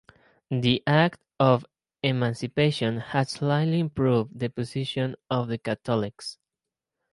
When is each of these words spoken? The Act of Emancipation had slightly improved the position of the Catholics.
The 0.49 0.81
Act 0.87 1.19
of 1.39 1.63
Emancipation 2.01 2.97
had 2.99 3.29
slightly 3.29 3.79
improved 3.79 4.39
the 4.39 4.49
position 4.49 5.15
of 5.29 5.47
the 5.47 5.59
Catholics. 5.59 6.39